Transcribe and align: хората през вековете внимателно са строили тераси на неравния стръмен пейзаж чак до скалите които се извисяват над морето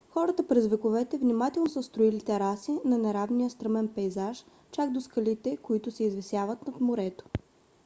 хората 0.09 0.43
през 0.47 0.67
вековете 0.67 1.17
внимателно 1.17 1.69
са 1.69 1.83
строили 1.83 2.21
тераси 2.21 2.79
на 2.85 2.97
неравния 2.97 3.49
стръмен 3.49 3.87
пейзаж 3.87 4.45
чак 4.71 4.91
до 4.91 5.01
скалите 5.01 5.57
които 5.57 5.91
се 5.91 6.03
извисяват 6.03 6.67
над 6.67 6.79
морето 6.81 7.25